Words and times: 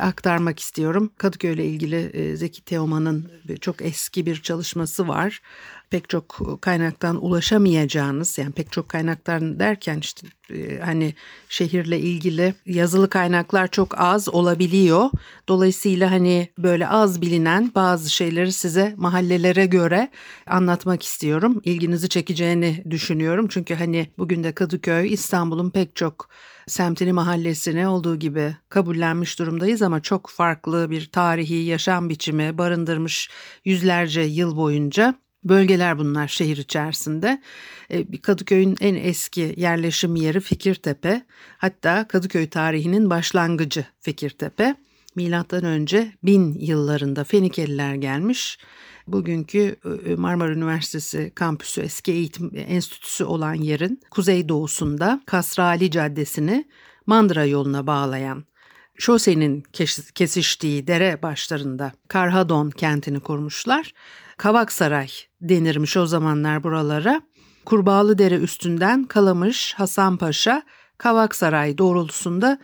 aktarmak 0.01 0.61
istiyorum. 0.61 1.11
Kadıköy 1.19 1.53
ile 1.55 1.65
ilgili 1.65 1.97
e, 1.97 2.37
Zeki 2.37 2.65
Teoman'ın 2.65 3.31
çok 3.61 3.83
eski 3.83 4.27
bir 4.27 4.43
çalışması 4.43 5.09
var. 5.09 5.41
Pek 5.91 6.09
çok 6.09 6.59
kaynaktan 6.61 7.25
ulaşamayacağınız 7.25 8.39
yani 8.39 8.53
pek 8.53 8.73
çok 8.73 8.89
kaynaktan 8.89 9.59
derken 9.59 9.99
işte 9.99 10.27
e, 10.51 10.79
hani 10.79 11.15
şehirle 11.49 12.01
ilgili 12.01 12.55
yazılı 12.67 13.11
kaynaklar 13.11 13.69
çok 13.69 14.01
az 14.01 14.29
olabiliyor. 14.29 15.11
Dolayısıyla 15.49 16.11
hani 16.11 16.49
böyle 16.59 16.89
az 16.89 17.23
bilinen 17.23 17.73
bazı 17.75 18.11
şeyleri 18.11 18.53
size 18.53 18.95
mahallelere 18.97 19.67
göre 19.67 20.11
anlatmak 20.47 21.03
istiyorum. 21.03 21.61
İlginizi 21.65 22.09
çekeceğini 22.09 22.85
düşünüyorum. 22.91 23.47
Çünkü 23.49 23.75
hani 23.75 24.09
bugün 24.19 24.45
de 24.45 24.53
Kadıköy 24.53 25.13
İstanbul'un 25.13 25.71
pek 25.71 25.97
çok 25.97 26.29
semtini 26.67 27.13
mahallesine 27.13 27.89
olduğu 27.89 28.17
gibi 28.17 28.57
kabullenmiş 28.69 29.39
durumdayız 29.39 29.83
ama 29.83 30.01
çok 30.01 30.31
farklı 30.31 30.91
bir 30.91 31.11
tarihi 31.11 31.55
yaşam 31.55 32.09
biçimi 32.09 32.59
barındırmış 32.59 33.31
yüzlerce 33.65 34.21
yıl 34.21 34.57
boyunca. 34.57 35.26
Bölgeler 35.49 35.99
bunlar 35.99 36.29
şehir 36.29 36.57
içerisinde. 36.57 37.43
E, 37.91 38.21
Kadıköy'ün 38.21 38.77
en 38.81 38.95
eski 38.95 39.55
yerleşim 39.57 40.17
yeri 40.17 40.41
Fikirtepe. 40.41 41.23
Hatta 41.59 42.09
Kadıköy 42.09 42.49
tarihinin 42.49 43.11
başlangıcı 43.11 43.85
Fikirtepe. 44.01 44.75
Milattan 45.15 45.65
önce 45.65 46.13
bin 46.23 46.55
yıllarında 46.61 47.25
Fenikeliler 47.25 47.95
gelmiş. 47.95 48.59
Bugünkü 49.07 49.77
e, 50.07 50.15
Marmara 50.15 50.53
Üniversitesi 50.53 51.33
kampüsü 51.35 51.81
eski 51.81 52.13
eğitim 52.13 52.51
enstitüsü 52.55 53.25
olan 53.25 53.55
yerin 53.55 54.01
kuzeydoğusunda 54.11 55.21
Kasrali 55.27 55.91
Caddesi'ni 55.91 56.65
Mandıra 57.07 57.45
yoluna 57.45 57.87
bağlayan 57.87 58.45
şosenin 58.99 59.65
kesiştiği 60.15 60.87
dere 60.87 61.23
başlarında 61.23 61.93
Karhadon 62.09 62.71
kentini 62.71 63.21
kurmuşlar. 63.21 63.93
Kavaksaray 64.37 65.09
denirmiş 65.41 65.97
o 65.97 66.07
zamanlar 66.07 66.65
buralara. 66.65 67.23
Kurbağalı 67.65 68.19
Dere 68.19 68.35
üstünden 68.35 69.05
Kalamış, 69.05 69.75
Hasanpaşa, 69.75 70.63
Kavaksaray 70.99 71.79
doğrultusunda 71.79 72.59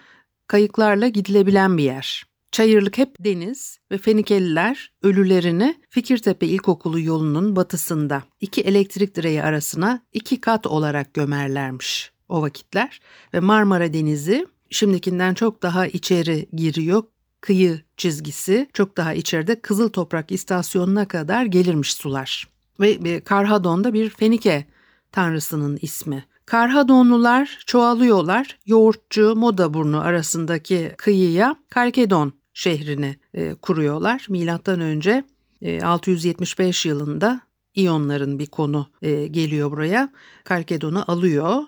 kayıklarla 0.47 1.09
gidilebilen 1.09 1.79
bir 1.79 1.83
yer. 1.83 2.25
Çayırlık 2.53 2.99
hep 2.99 3.17
deniz 3.25 3.79
ve 3.91 3.99
Fenikeliler 3.99 4.93
ölülerini 5.03 5.81
Fikirtepe 5.91 6.47
İlkokulu 6.47 7.01
yolunun 7.01 7.57
batısında 7.57 8.23
iki 8.41 8.61
elektrik 8.61 9.15
direği 9.17 9.43
arasına 9.43 10.01
iki 10.13 10.41
kat 10.41 10.67
olarak 10.67 11.15
gömerlermiş 11.15 12.13
o 12.29 12.43
vakitler 12.43 13.01
ve 13.35 13.41
Marmara 13.41 13.93
Denizi 13.93 14.47
şimdikinden 14.71 15.35
çok 15.35 15.63
daha 15.63 15.87
içeri 15.87 16.49
giriyor. 16.53 17.03
Kıyı 17.43 17.81
çizgisi 17.97 18.69
çok 18.73 18.97
daha 18.97 19.15
içeride 19.15 19.61
Kızıl 19.61 19.89
Toprak 19.89 20.33
istasyonuna 20.33 21.09
kadar 21.09 21.45
gelirmiş 21.45 21.95
sular. 21.95 22.49
Ve 22.81 23.21
Karhadon 23.21 23.85
da 23.85 23.95
bir 23.95 24.09
Fenike 24.11 24.67
tanrısının 25.13 25.79
ismi. 25.83 26.25
Karhadonlular 26.47 27.63
çoğalıyorlar. 27.67 28.59
Yoğurtçu 28.67 29.37
Modaburnu 29.37 30.01
arasındaki 30.01 30.93
kıyıya 30.97 31.57
Kalkedon 31.71 32.33
şehrini 32.55 33.17
e, 33.35 33.55
kuruyorlar. 33.55 34.27
Milattan 34.29 34.81
önce 34.81 35.25
e, 35.63 35.83
675 35.83 36.87
yılında 36.87 37.41
İyonların 37.75 38.39
bir 38.39 38.47
konu 38.47 38.87
e, 39.03 39.27
geliyor 39.27 39.71
buraya. 39.71 40.09
Kalkedon'u 40.45 41.05
alıyor. 41.07 41.63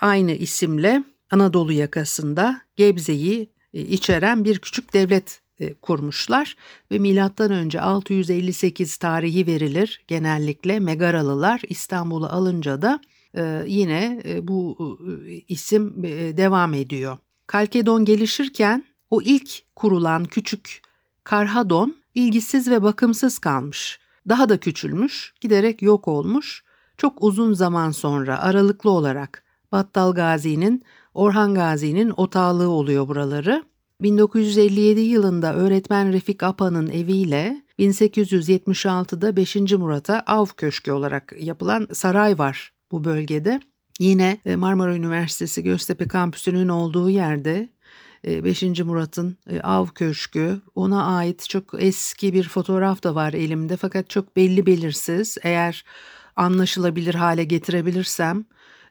Aynı 0.00 0.32
isimle 0.32 1.04
Anadolu 1.30 1.72
yakasında 1.72 2.60
Gebze'yi 2.76 3.42
e, 3.42 3.46
içeren 3.72 4.44
bir 4.44 4.58
küçük 4.58 4.92
devlet 4.92 5.40
e, 5.60 5.74
kurmuşlar 5.74 6.56
ve 6.90 6.98
milattan 6.98 7.52
önce 7.52 7.80
658 7.80 8.96
tarihi 8.96 9.46
verilir. 9.46 10.02
Genellikle 10.08 10.80
Megaralılar 10.80 11.62
İstanbul'u 11.68 12.26
alınca 12.26 12.82
da 12.82 13.00
e, 13.36 13.64
yine 13.66 14.22
e, 14.24 14.48
bu 14.48 14.76
e, 15.26 15.32
isim 15.48 16.04
e, 16.04 16.36
devam 16.36 16.74
ediyor. 16.74 17.18
Kalkedon 17.46 18.04
gelişirken 18.04 18.84
o 19.10 19.22
ilk 19.22 19.50
kurulan 19.76 20.24
küçük 20.24 20.82
Karhadon 21.24 21.96
ilgisiz 22.14 22.70
ve 22.70 22.82
bakımsız 22.82 23.38
kalmış. 23.38 24.00
Daha 24.28 24.48
da 24.48 24.56
küçülmüş, 24.60 25.34
giderek 25.40 25.82
yok 25.82 26.08
olmuş. 26.08 26.64
Çok 26.96 27.22
uzun 27.22 27.52
zaman 27.52 27.90
sonra 27.90 28.38
aralıklı 28.38 28.90
olarak 28.90 29.44
Battal 29.72 30.12
Gazi'nin, 30.14 30.84
Orhan 31.14 31.54
Gazi'nin 31.54 32.12
otağlığı 32.16 32.68
oluyor 32.68 33.08
buraları. 33.08 33.64
1957 34.00 35.00
yılında 35.00 35.54
öğretmen 35.54 36.12
Refik 36.12 36.42
Apa'nın 36.42 36.86
eviyle 36.86 37.62
1876'da 37.78 39.36
5. 39.36 39.56
Murat'a 39.56 40.22
Av 40.26 40.46
Köşkü 40.56 40.92
olarak 40.92 41.34
yapılan 41.40 41.88
saray 41.92 42.38
var 42.38 42.72
bu 42.92 43.04
bölgede. 43.04 43.60
Yine 43.98 44.38
e, 44.46 44.56
Marmara 44.56 44.94
Üniversitesi 44.94 45.62
Göztepe 45.62 46.08
kampüsünün 46.08 46.68
olduğu 46.68 47.10
yerde 47.10 47.68
5. 48.24 48.62
E, 48.62 48.82
Murat'ın 48.82 49.36
e, 49.50 49.60
Av 49.60 49.86
Köşkü 49.86 50.60
ona 50.74 51.16
ait 51.16 51.48
çok 51.48 51.64
eski 51.78 52.34
bir 52.34 52.48
fotoğraf 52.48 53.02
da 53.02 53.14
var 53.14 53.32
elimde 53.32 53.76
fakat 53.76 54.10
çok 54.10 54.36
belli 54.36 54.66
belirsiz. 54.66 55.38
Eğer 55.42 55.84
anlaşılabilir 56.36 57.14
hale 57.14 57.44
getirebilirsem 57.44 58.44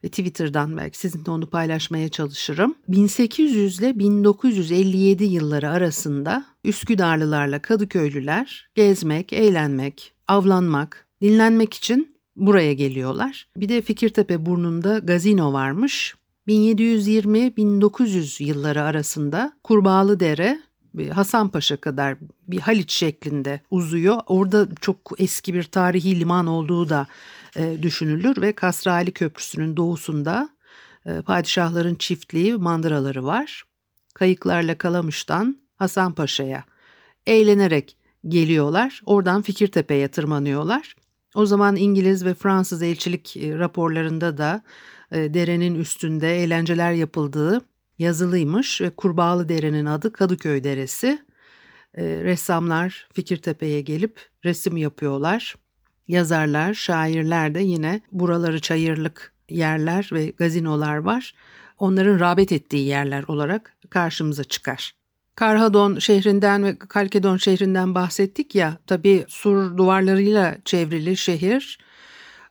Twitter'dan 0.03 0.77
belki 0.77 0.97
sizinle 0.97 1.31
onu 1.31 1.49
paylaşmaya 1.49 2.09
çalışırım. 2.09 2.75
1800 2.87 3.79
ile 3.79 3.99
1957 3.99 5.23
yılları 5.23 5.69
arasında 5.69 6.45
Üsküdarlılarla 6.63 7.61
Kadıköylüler 7.61 8.69
gezmek, 8.75 9.33
eğlenmek, 9.33 10.13
avlanmak, 10.27 11.07
dinlenmek 11.21 11.73
için 11.73 12.15
buraya 12.35 12.73
geliyorlar. 12.73 13.47
Bir 13.55 13.69
de 13.69 13.81
Fikirtepe 13.81 14.45
burnunda 14.45 14.99
gazino 14.99 15.53
varmış. 15.53 16.15
1720-1900 16.47 18.43
yılları 18.43 18.81
arasında 18.81 19.53
Kurbağalı 19.63 20.19
Dere 20.19 20.59
Hasanpaşa 21.11 21.77
kadar 21.77 22.17
bir 22.47 22.59
Haliç 22.59 22.93
şeklinde 22.93 23.61
uzuyor. 23.71 24.17
Orada 24.27 24.67
çok 24.81 24.97
eski 25.17 25.53
bir 25.53 25.63
tarihi 25.63 26.19
liman 26.19 26.47
olduğu 26.47 26.89
da 26.89 27.07
e, 27.55 27.83
düşünülür 27.83 28.41
ve 28.41 28.53
Kasrali 28.53 29.11
Köprüsü'nün 29.11 29.77
doğusunda 29.77 30.49
e, 31.05 31.21
padişahların 31.21 31.95
çiftliği 31.95 32.53
mandıraları 32.55 33.25
var. 33.25 33.63
Kayıklarla 34.13 34.77
Kalamış'tan 34.77 35.57
Hasanpaşa'ya 35.75 36.63
eğlenerek 37.25 37.97
geliyorlar. 38.27 39.01
Oradan 39.05 39.41
Fikirtepe'ye 39.41 40.07
tırmanıyorlar. 40.07 40.95
O 41.35 41.45
zaman 41.45 41.75
İngiliz 41.75 42.25
ve 42.25 42.33
Fransız 42.33 42.81
elçilik 42.81 43.37
e, 43.37 43.57
raporlarında 43.57 44.37
da 44.37 44.63
e, 45.11 45.33
derenin 45.33 45.75
üstünde 45.75 46.43
eğlenceler 46.43 46.91
yapıldığı 46.91 47.61
yazılıymış 47.99 48.81
ve 48.81 48.89
Kurbağalı 48.89 49.49
Dere'nin 49.49 49.85
adı 49.85 50.13
Kadıköy 50.13 50.63
Deresi. 50.63 51.19
E, 51.93 52.03
ressamlar 52.03 53.07
Fikirtepe'ye 53.13 53.81
gelip 53.81 54.29
resim 54.45 54.77
yapıyorlar. 54.77 55.55
Yazarlar, 56.09 56.73
şairler 56.73 57.55
de 57.55 57.59
yine 57.59 58.01
buraları 58.11 58.59
çayırlık 58.59 59.33
yerler 59.49 60.09
ve 60.11 60.29
gazinolar 60.29 60.97
var. 60.97 61.33
Onların 61.79 62.19
rağbet 62.19 62.51
ettiği 62.51 62.87
yerler 62.87 63.23
olarak 63.27 63.75
karşımıza 63.89 64.43
çıkar. 64.43 64.93
Karhadon 65.35 65.99
şehrinden 65.99 66.63
ve 66.63 66.77
Kalkedon 66.77 67.37
şehrinden 67.37 67.95
bahsettik 67.95 68.55
ya, 68.55 68.77
tabii 68.87 69.25
sur 69.27 69.77
duvarlarıyla 69.77 70.57
çevrili 70.65 71.17
şehir 71.17 71.79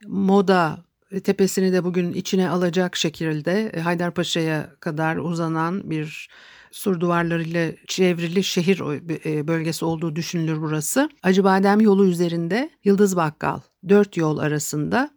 moda 0.07 0.79
tepesini 1.25 1.73
de 1.73 1.85
bugün 1.85 2.13
içine 2.13 2.49
alacak 2.49 2.97
şekilde 2.97 3.73
Haydarpaşa'ya 3.81 4.71
kadar 4.81 5.17
uzanan 5.17 5.91
bir 5.91 6.29
sur 6.71 7.01
duvarlarıyla 7.01 7.73
çevrili 7.87 8.45
şehir 8.45 8.81
e, 9.25 9.49
bölgesi 9.49 9.85
olduğu 9.85 10.17
düşünülür 10.17 10.61
burası. 10.61 11.09
Acıbadem 11.23 11.81
yolu 11.81 12.07
üzerinde 12.07 12.71
Yıldız 12.85 13.17
Bakkal 13.17 13.61
dört 13.89 14.17
yol 14.17 14.39
arasında 14.39 15.11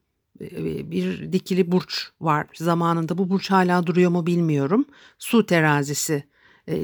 bir 0.91 1.33
dikili 1.33 1.71
burç 1.71 2.09
var 2.21 2.47
zamanında. 2.53 3.17
Bu 3.17 3.29
burç 3.29 3.51
hala 3.51 3.87
duruyor 3.87 4.11
mu 4.11 4.25
bilmiyorum. 4.25 4.85
Su 5.19 5.45
terazisi 5.45 6.23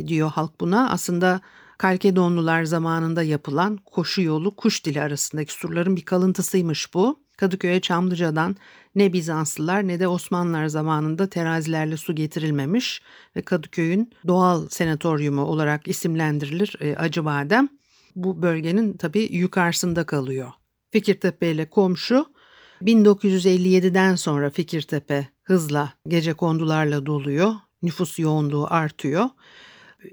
diyor 0.08 0.30
halk 0.31 0.62
buna. 0.62 0.90
Aslında 0.90 1.42
Kalkedonlular 1.78 2.63
zamanında 2.63 3.24
yapılan 3.24 3.78
koşu 3.78 4.22
yolu 4.22 4.56
kuş 4.56 4.86
dili 4.86 5.02
arasındaki 5.02 5.54
surların 5.54 5.96
bir 5.96 6.06
kalıntısıymış 6.06 6.94
bu. 6.94 7.20
Kadıköy'e 7.38 7.80
Çamlıca'dan 7.80 8.56
ne 8.95 9.13
Bizanslılar 9.13 9.88
ne 9.88 10.00
de 10.00 10.07
Osmanlılar 10.07 10.68
zamanında 10.68 11.30
terazilerle 11.30 11.98
su 11.98 12.16
getirilmemiş 12.16 13.01
ve 13.36 13.42
Kadıköy'ün 13.42 14.13
doğal 14.28 14.68
senatoryumu 14.69 15.42
olarak 15.42 15.88
isimlendirilir 15.88 16.75
e, 16.80 16.95
Acıbadem. 16.95 17.69
Bu 18.16 18.42
bölgenin 18.42 18.98
tabii 18.98 19.30
yukarısında 19.31 20.06
kalıyor. 20.06 20.51
Fikirtepe 20.92 21.51
ile 21.51 21.69
komşu 21.69 22.25
1957'den 22.81 24.16
sonra 24.16 24.50
Fikirtepe 24.50 25.28
hızla 25.44 25.94
gece 26.07 26.34
kondularla 26.34 27.06
doluyor. 27.06 27.54
Nüfus 27.81 28.19
yoğunluğu 28.19 28.68
artıyor. 28.69 29.25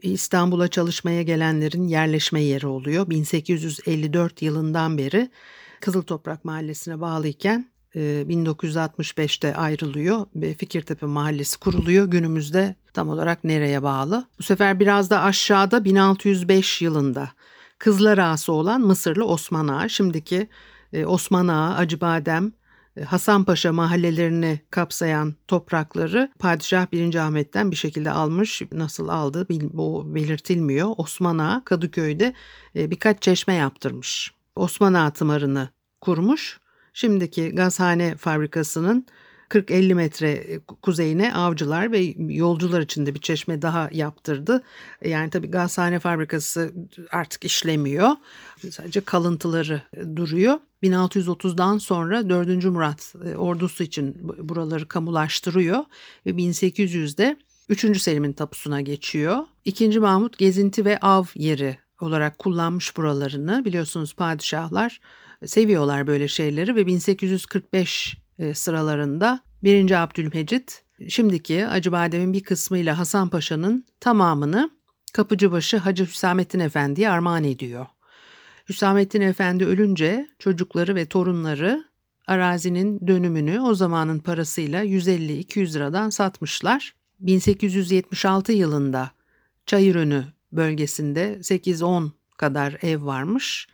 İstanbul'a 0.02 0.68
çalışmaya 0.68 1.22
gelenlerin 1.22 1.88
yerleşme 1.88 2.42
yeri 2.42 2.66
oluyor. 2.66 3.10
1854 3.10 4.42
yılından 4.42 4.98
beri 4.98 5.30
Kızıl 5.84 6.02
Toprak 6.02 6.44
Mahallesi'ne 6.44 7.00
bağlıyken 7.00 7.70
1965'te 7.94 9.48
e, 9.48 9.54
ayrılıyor 9.54 10.26
ve 10.36 10.54
Fikirtepe 10.54 11.06
Mahallesi 11.06 11.58
kuruluyor. 11.58 12.06
Günümüzde 12.06 12.74
tam 12.94 13.08
olarak 13.08 13.44
nereye 13.44 13.82
bağlı? 13.82 14.26
Bu 14.38 14.42
sefer 14.42 14.80
biraz 14.80 15.10
da 15.10 15.22
aşağıda 15.22 15.84
1605 15.84 16.82
yılında 16.82 17.30
Kızlar 17.78 18.18
Ağası 18.18 18.52
olan 18.52 18.80
Mısırlı 18.80 19.24
Osman 19.24 19.68
Ağa, 19.68 19.88
şimdiki 19.88 20.48
e, 20.92 21.06
Osman 21.06 21.48
Ağa, 21.48 21.74
Acıbadem, 21.74 22.52
e, 22.96 23.02
Hasanpaşa 23.02 23.72
mahallelerini 23.72 24.60
kapsayan 24.70 25.34
toprakları 25.48 26.32
Padişah 26.38 26.92
1. 26.92 27.14
Ahmet'ten 27.14 27.70
bir 27.70 27.76
şekilde 27.76 28.10
almış. 28.10 28.62
Nasıl 28.72 29.08
aldı 29.08 29.46
bu 29.50 30.14
belirtilmiyor. 30.14 30.94
Osman 30.96 31.38
Ağa 31.38 31.62
Kadıköy'de 31.64 32.34
birkaç 32.74 33.22
çeşme 33.22 33.54
yaptırmış. 33.54 34.34
Osman 34.56 34.94
Ağa 34.94 35.10
tımarını 35.10 35.68
kurmuş. 36.00 36.60
Şimdiki 36.92 37.48
gazhane 37.48 38.16
fabrikasının 38.16 39.06
40-50 39.48 39.94
metre 39.94 40.60
kuzeyine 40.82 41.34
avcılar 41.34 41.92
ve 41.92 42.14
yolcular 42.18 42.80
için 42.80 43.06
de 43.06 43.14
bir 43.14 43.20
çeşme 43.20 43.62
daha 43.62 43.88
yaptırdı. 43.92 44.62
Yani 45.04 45.30
tabii 45.30 45.50
gazhane 45.50 45.98
fabrikası 45.98 46.72
artık 47.10 47.44
işlemiyor. 47.44 48.10
Sadece 48.70 49.00
kalıntıları 49.00 49.82
duruyor. 50.16 50.58
1630'dan 50.82 51.78
sonra 51.78 52.28
4. 52.28 52.64
Murat 52.64 53.14
e, 53.24 53.36
ordusu 53.36 53.82
için 53.82 54.16
buraları 54.48 54.88
kamulaştırıyor 54.88 55.84
ve 56.26 56.30
1800'de 56.30 57.36
3. 57.68 58.02
Selim'in 58.02 58.32
tapusuna 58.32 58.80
geçiyor. 58.80 59.38
2. 59.64 60.00
Mahmut 60.00 60.38
gezinti 60.38 60.84
ve 60.84 60.98
av 61.00 61.24
yeri 61.34 61.78
olarak 62.00 62.38
kullanmış 62.38 62.96
buralarını. 62.96 63.64
Biliyorsunuz 63.64 64.14
padişahlar 64.14 65.00
seviyorlar 65.46 66.06
böyle 66.06 66.28
şeyleri 66.28 66.76
ve 66.76 66.86
1845 66.86 68.16
e, 68.38 68.54
sıralarında 68.54 69.40
1. 69.62 70.02
Abdülmecit 70.02 70.84
şimdiki 71.08 71.66
Acıbadem'in 71.66 72.32
bir 72.32 72.42
kısmıyla 72.42 72.98
Hasan 72.98 73.28
Paşa'nın 73.28 73.86
tamamını 74.00 74.70
Kapıcıbaşı 75.12 75.76
Hacı 75.76 76.06
Hüsamettin 76.06 76.60
Efendi'ye 76.60 77.10
armağan 77.10 77.44
ediyor. 77.44 77.86
Hüsamettin 78.68 79.20
Efendi 79.20 79.64
ölünce 79.64 80.28
çocukları 80.38 80.94
ve 80.94 81.06
torunları 81.06 81.84
arazinin 82.26 83.06
dönümünü 83.06 83.60
o 83.60 83.74
zamanın 83.74 84.18
parasıyla 84.18 84.84
150-200 84.84 85.74
liradan 85.74 86.10
satmışlar. 86.10 86.94
1876 87.20 88.52
yılında 88.52 89.10
Çayırönü 89.66 90.24
bölgesinde 90.56 91.38
8-10 91.40 92.10
kadar 92.36 92.76
ev 92.82 93.04
varmış. 93.04 93.68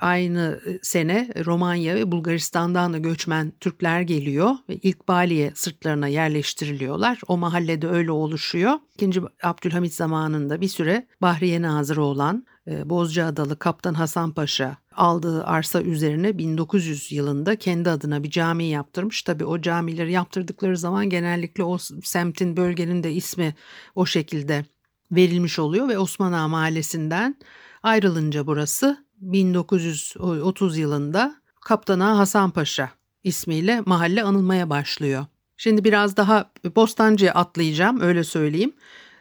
Aynı 0.00 0.60
e, 0.66 0.78
sene 0.82 1.28
Romanya 1.44 1.94
ve 1.94 2.12
Bulgaristan'dan 2.12 2.92
da 2.92 2.98
göçmen 2.98 3.52
Türkler 3.60 4.00
geliyor 4.00 4.54
ve 4.68 4.74
ilk 4.74 5.08
Bali'ye 5.08 5.52
sırtlarına 5.54 6.08
yerleştiriliyorlar. 6.08 7.20
O 7.28 7.36
mahallede 7.36 7.88
öyle 7.88 8.10
oluşuyor. 8.10 8.72
İkinci 8.94 9.20
Abdülhamit 9.42 9.94
zamanında 9.94 10.60
bir 10.60 10.68
süre 10.68 11.06
Bahriye 11.22 11.62
Nazırı 11.62 12.02
olan 12.02 12.46
e, 12.66 12.90
Bozcaadalı 12.90 13.58
Kaptan 13.58 13.94
Hasan 13.94 14.32
Paşa 14.32 14.76
aldığı 14.96 15.44
arsa 15.44 15.82
üzerine 15.82 16.38
1900 16.38 17.12
yılında 17.12 17.56
kendi 17.56 17.90
adına 17.90 18.22
bir 18.22 18.30
cami 18.30 18.64
yaptırmış. 18.64 19.22
Tabii 19.22 19.44
o 19.44 19.60
camileri 19.60 20.12
yaptırdıkları 20.12 20.76
zaman 20.76 21.08
genellikle 21.08 21.64
o 21.64 21.78
semtin 22.02 22.56
bölgenin 22.56 23.02
de 23.02 23.12
ismi 23.12 23.54
o 23.94 24.06
şekilde 24.06 24.64
verilmiş 25.12 25.58
oluyor 25.58 25.88
ve 25.88 25.98
Osman 25.98 26.32
Ağa 26.32 26.48
Mahallesi'nden 26.48 27.36
ayrılınca 27.82 28.46
burası 28.46 29.04
1930 29.20 30.78
yılında 30.78 31.34
Kaptana 31.60 32.18
Hasan 32.18 32.50
Paşa 32.50 32.90
ismiyle 33.24 33.82
mahalle 33.86 34.22
anılmaya 34.22 34.70
başlıyor. 34.70 35.26
Şimdi 35.56 35.84
biraz 35.84 36.16
daha 36.16 36.50
Bostancı'ya 36.76 37.34
atlayacağım 37.34 38.00
öyle 38.00 38.24
söyleyeyim. 38.24 38.72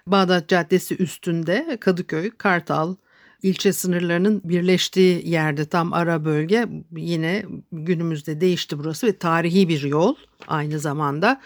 Bağdat 0.08 0.50
Caddesi 0.50 0.98
üstünde 0.98 1.78
Kadıköy, 1.82 2.30
Kartal, 2.30 2.96
ilçe 3.44 3.74
sınırlarının 3.74 4.42
birleştiği 4.44 5.30
yerde 5.30 5.66
tam 5.66 5.94
ara 5.94 6.26
bölge 6.26 6.68
yine 6.96 7.46
günümüzde 7.72 8.42
değişti 8.42 8.80
burası 8.80 9.08
ve 9.08 9.18
tarihi 9.18 9.70
bir 9.70 9.82
yol 9.82 10.16
aynı 10.48 10.80
zamanda. 10.80 11.42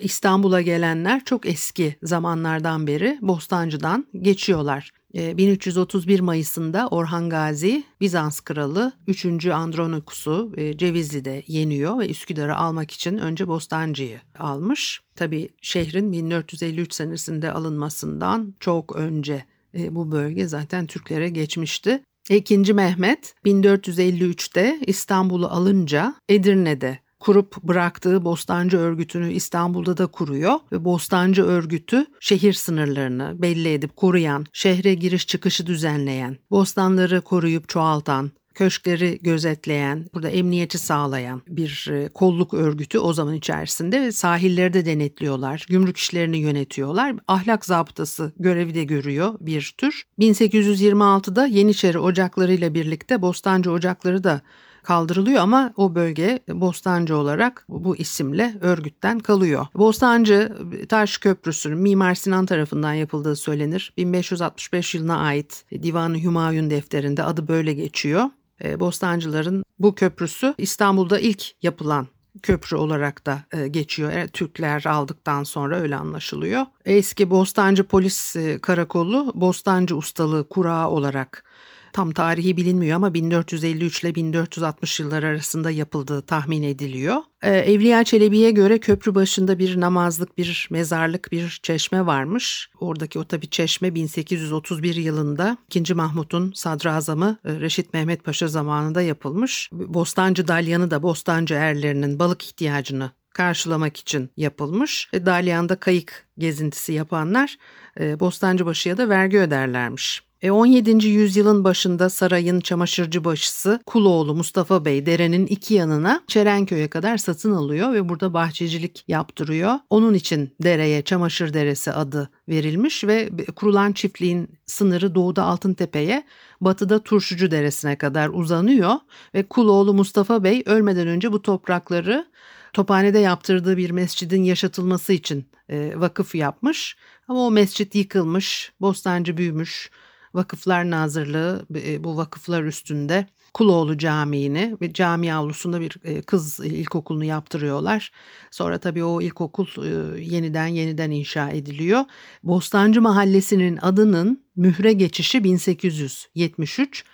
İstanbul'a 0.00 0.62
gelenler 0.62 1.24
çok 1.24 1.46
eski 1.46 1.96
zamanlardan 2.02 2.86
beri 2.86 3.18
Bostancı'dan 3.22 4.06
geçiyorlar. 4.20 4.90
1331 5.14 6.18
ee, 6.18 6.22
Mayıs'ında 6.22 6.88
Orhan 6.88 7.30
Gazi 7.30 7.84
Bizans 8.00 8.40
kralı 8.40 8.92
3. 9.06 9.46
Andronikos'u 9.46 10.52
e, 10.56 10.76
Cevizli'de 10.76 11.42
yeniyor 11.46 11.98
ve 11.98 12.08
Üsküdar'ı 12.08 12.56
almak 12.56 12.90
için 12.90 13.18
önce 13.18 13.48
Bostancı'yı 13.48 14.20
almış. 14.38 15.00
Tabi 15.16 15.48
şehrin 15.62 16.12
1453 16.12 16.94
senesinde 16.94 17.52
alınmasından 17.52 18.54
çok 18.60 18.96
önce 18.96 19.44
e, 19.74 19.94
bu 19.94 20.12
bölge 20.12 20.48
zaten 20.48 20.86
Türklere 20.86 21.28
geçmişti. 21.28 22.02
İkinci 22.30 22.74
Mehmet 22.74 23.34
1453'te 23.44 24.80
İstanbul'u 24.86 25.46
alınca 25.46 26.14
Edirne'de 26.28 26.98
kurup 27.20 27.62
bıraktığı 27.62 28.24
Bostancı 28.24 28.78
örgütünü 28.78 29.32
İstanbul'da 29.32 29.96
da 29.96 30.06
kuruyor 30.06 30.54
ve 30.72 30.84
Bostancı 30.84 31.42
örgütü 31.42 32.06
şehir 32.20 32.52
sınırlarını 32.52 33.42
belli 33.42 33.72
edip 33.72 33.96
koruyan, 33.96 34.46
şehre 34.52 34.94
giriş 34.94 35.26
çıkışı 35.26 35.66
düzenleyen, 35.66 36.38
bostanları 36.50 37.20
koruyup 37.20 37.68
çoğaltan, 37.68 38.30
köşkleri 38.60 39.18
gözetleyen, 39.22 40.06
burada 40.14 40.28
emniyeti 40.28 40.78
sağlayan 40.78 41.42
bir 41.48 41.88
e, 41.92 42.08
kolluk 42.08 42.54
örgütü 42.54 42.98
o 42.98 43.12
zaman 43.12 43.34
içerisinde 43.34 44.00
ve 44.00 44.12
sahilleri 44.12 44.72
de 44.72 44.86
denetliyorlar, 44.86 45.66
gümrük 45.68 45.96
işlerini 45.96 46.38
yönetiyorlar. 46.38 47.14
Ahlak 47.28 47.64
zabıtası 47.64 48.32
görevi 48.38 48.74
de 48.74 48.84
görüyor 48.84 49.34
bir 49.40 49.74
tür. 49.78 50.02
1826'da 50.18 51.46
Yeniçeri 51.46 51.98
ocaklarıyla 51.98 52.74
birlikte 52.74 53.22
Bostancı 53.22 53.70
ocakları 53.70 54.24
da 54.24 54.40
kaldırılıyor 54.82 55.42
ama 55.42 55.72
o 55.76 55.94
bölge 55.94 56.40
Bostancı 56.48 57.16
olarak 57.16 57.64
bu 57.68 57.96
isimle 57.96 58.54
örgütten 58.60 59.18
kalıyor. 59.18 59.66
Bostancı 59.74 60.56
Taş 60.88 61.18
Köprüsü'nün 61.18 61.78
Mimar 61.78 62.14
Sinan 62.14 62.46
tarafından 62.46 62.92
yapıldığı 62.92 63.36
söylenir. 63.36 63.92
1565 63.96 64.94
yılına 64.94 65.18
ait 65.18 65.64
Divan-ı 65.82 66.22
Hümayun 66.22 66.70
defterinde 66.70 67.22
adı 67.22 67.48
böyle 67.48 67.74
geçiyor. 67.74 68.24
E, 68.64 68.80
Bostancıların 68.80 69.64
bu 69.78 69.94
köprüsü 69.94 70.54
İstanbul'da 70.58 71.18
ilk 71.18 71.62
yapılan 71.62 72.06
köprü 72.42 72.76
olarak 72.76 73.26
da 73.26 73.42
e, 73.52 73.68
geçiyor. 73.68 74.12
E, 74.12 74.28
Türkler 74.28 74.84
aldıktan 74.84 75.44
sonra 75.44 75.76
öyle 75.76 75.96
anlaşılıyor. 75.96 76.66
Eski 76.84 77.30
Bostancı 77.30 77.84
Polis 77.84 78.36
Karakolu 78.62 79.32
Bostancı 79.34 79.96
Ustalığı 79.96 80.48
Kurağı 80.48 80.88
olarak 80.88 81.44
Tam 81.92 82.12
tarihi 82.12 82.56
bilinmiyor 82.56 82.96
ama 82.96 83.14
1453 83.14 84.04
ile 84.04 84.14
1460 84.14 85.00
yıllar 85.00 85.22
arasında 85.22 85.70
yapıldığı 85.70 86.22
tahmin 86.22 86.62
ediliyor. 86.62 87.16
Ee, 87.42 87.50
Evliya 87.50 88.04
Çelebi'ye 88.04 88.50
göre 88.50 88.78
köprü 88.78 89.14
başında 89.14 89.58
bir 89.58 89.80
namazlık, 89.80 90.38
bir 90.38 90.68
mezarlık, 90.70 91.32
bir 91.32 91.60
çeşme 91.62 92.06
varmış. 92.06 92.70
Oradaki 92.80 93.18
o 93.18 93.24
tabi 93.24 93.50
çeşme 93.50 93.94
1831 93.94 94.94
yılında 94.94 95.56
2. 95.74 95.94
Mahmut'un 95.94 96.52
sadrazamı 96.54 97.38
e, 97.44 97.60
Reşit 97.60 97.94
Mehmet 97.94 98.24
Paşa 98.24 98.48
zamanında 98.48 99.02
yapılmış. 99.02 99.70
Bostancı 99.72 100.48
Dalyanı 100.48 100.90
da 100.90 101.02
Bostancı 101.02 101.54
erlerinin 101.54 102.18
balık 102.18 102.44
ihtiyacını 102.44 103.10
karşılamak 103.34 103.96
için 103.96 104.30
yapılmış. 104.36 105.08
E, 105.12 105.26
Dalyan'da 105.26 105.76
kayık 105.76 106.26
gezintisi 106.38 106.92
yapanlar 106.92 107.56
e, 108.00 108.20
Bostancıbaşı'ya 108.20 108.98
da 108.98 109.08
vergi 109.08 109.38
öderlermiş. 109.38 110.29
E 110.42 110.50
17. 110.50 111.08
yüzyılın 111.08 111.64
başında 111.64 112.10
sarayın 112.10 112.60
çamaşırcı 112.60 113.24
başısı 113.24 113.80
Kuloğlu 113.86 114.34
Mustafa 114.34 114.84
Bey 114.84 115.06
derenin 115.06 115.46
iki 115.46 115.74
yanına 115.74 116.22
Çerenköy'e 116.26 116.88
kadar 116.88 117.18
satın 117.18 117.52
alıyor 117.52 117.92
ve 117.92 118.08
burada 118.08 118.34
bahçecilik 118.34 119.04
yaptırıyor. 119.08 119.74
Onun 119.90 120.14
için 120.14 120.54
dereye 120.62 121.02
Çamaşır 121.02 121.54
Deresi 121.54 121.92
adı 121.92 122.30
verilmiş 122.48 123.04
ve 123.04 123.30
kurulan 123.56 123.92
çiftliğin 123.92 124.48
sınırı 124.66 125.14
doğuda 125.14 125.44
Altıntepe'ye, 125.44 126.26
batıda 126.60 127.02
Turşucu 127.02 127.50
Deresi'ne 127.50 127.98
kadar 127.98 128.28
uzanıyor 128.28 128.94
ve 129.34 129.42
Kuloğlu 129.42 129.94
Mustafa 129.94 130.44
Bey 130.44 130.62
ölmeden 130.66 131.06
önce 131.06 131.32
bu 131.32 131.42
toprakları 131.42 132.26
Tophane'de 132.72 133.18
yaptırdığı 133.18 133.76
bir 133.76 133.90
mescidin 133.90 134.44
yaşatılması 134.44 135.12
için 135.12 135.44
e, 135.68 135.92
vakıf 135.96 136.34
yapmış. 136.34 136.96
Ama 137.28 137.46
o 137.46 137.50
mescit 137.50 137.94
yıkılmış, 137.94 138.72
Bostancı 138.80 139.36
büyümüş, 139.36 139.90
Vakıflar 140.34 140.90
Nazırlığı 140.90 141.66
e, 141.74 142.04
bu 142.04 142.16
vakıflar 142.16 142.64
üstünde 142.64 143.26
Kuloğlu 143.54 143.98
Camii'ni 143.98 144.76
ve 144.80 144.92
cami 144.92 145.34
avlusunda 145.34 145.80
bir 145.80 145.96
e, 146.04 146.22
kız 146.22 146.60
ilkokulunu 146.60 147.24
yaptırıyorlar. 147.24 148.12
Sonra 148.50 148.78
tabii 148.78 149.04
o 149.04 149.20
ilkokul 149.20 149.66
e, 149.66 150.20
yeniden 150.22 150.66
yeniden 150.66 151.10
inşa 151.10 151.50
ediliyor. 151.50 152.04
Bostancı 152.42 153.02
Mahallesi'nin 153.02 153.78
adının 153.82 154.44
mühre 154.56 154.92
geçişi 154.92 155.44
1873 155.44 157.04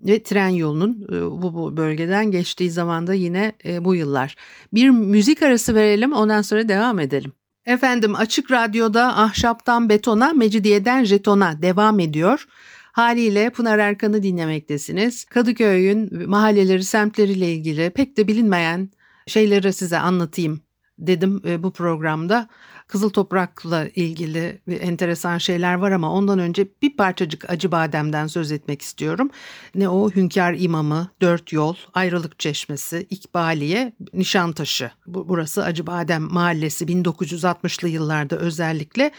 ve 0.00 0.22
tren 0.22 0.48
yolunun 0.48 1.06
bu 1.42 1.76
bölgeden 1.76 2.30
geçtiği 2.30 2.70
zamanda 2.70 3.14
yine 3.14 3.52
bu 3.80 3.94
yıllar. 3.94 4.36
Bir 4.72 4.90
müzik 4.90 5.42
arası 5.42 5.74
verelim 5.74 6.12
ondan 6.12 6.42
sonra 6.42 6.68
devam 6.68 6.98
edelim. 6.98 7.32
Efendim 7.66 8.14
Açık 8.14 8.50
Radyo'da 8.50 9.18
ahşaptan 9.18 9.88
betona, 9.88 10.32
mecidiyeden 10.32 11.04
jetona 11.04 11.62
devam 11.62 12.00
ediyor. 12.00 12.46
Haliyle 12.92 13.50
Pınar 13.50 13.78
Erkan'ı 13.78 14.22
dinlemektesiniz. 14.22 15.24
Kadıköy'ün 15.24 16.28
mahalleleri, 16.30 16.84
semtleriyle 16.84 17.52
ilgili 17.52 17.90
pek 17.90 18.16
de 18.16 18.28
bilinmeyen 18.28 18.90
şeyleri 19.26 19.72
size 19.72 19.98
anlatayım 19.98 20.60
dedim 20.98 21.42
e, 21.46 21.62
bu 21.62 21.72
programda. 21.72 22.48
Kızıl 22.88 23.10
Toprak'la 23.10 23.88
ilgili 23.88 24.60
enteresan 24.68 25.38
şeyler 25.38 25.74
var 25.74 25.92
ama 25.92 26.12
ondan 26.12 26.38
önce 26.38 26.68
bir 26.82 26.96
parçacık 26.96 27.50
Acı 27.50 27.72
Badem'den 27.72 28.26
söz 28.26 28.52
etmek 28.52 28.82
istiyorum. 28.82 29.30
Ne 29.74 29.88
o 29.88 30.10
Hünkar 30.10 30.54
İmamı, 30.58 31.08
Dört 31.20 31.52
Yol, 31.52 31.74
Ayrılık 31.94 32.38
Çeşmesi, 32.38 33.06
İkbaliye, 33.10 33.92
Nişantaşı. 34.12 34.90
Burası 35.06 35.64
Acı 35.64 35.86
Badem 35.86 36.22
Mahallesi 36.22 36.84
1960'lı 36.84 37.88
yıllarda 37.88 38.36
özellikle 38.36 39.10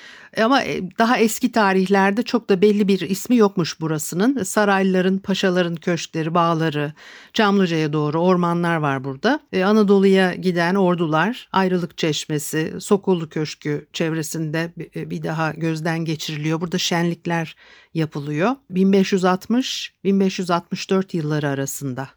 ama 0.42 0.64
e, 0.64 0.82
daha 1.00 1.18
eski 1.18 1.52
tarihlerde 1.52 2.24
çok 2.24 2.50
da 2.50 2.62
belli 2.62 2.88
bir 2.88 3.00
ismi 3.00 3.36
yokmuş 3.36 3.82
burasının. 3.82 4.44
Sarayların, 4.44 5.18
paşaların 5.18 5.76
köşkleri, 5.76 6.34
bağları, 6.34 6.94
Çamlıca'ya 7.34 7.94
doğru 7.94 8.22
ormanlar 8.22 8.76
var 8.76 9.04
burada. 9.04 9.40
E, 9.54 9.64
Anadolu'ya 9.64 10.34
giden 10.34 10.76
ordular, 10.76 11.50
Ayrılık 11.52 11.98
Çeşmesi, 11.98 12.74
Sokullu 12.80 13.30
Köşkü, 13.30 13.53
Köşkü 13.54 13.88
çevresinde 13.94 14.74
e, 14.96 15.10
bir 15.10 15.24
daha 15.24 15.52
gözden 15.52 16.06
geçiriliyor. 16.06 16.62
Burada 16.62 16.78
şenlikler 16.78 17.56
yapılıyor. 17.94 18.56
1560-1564 18.72 21.18
yılları 21.18 21.48
arasında 21.48 22.10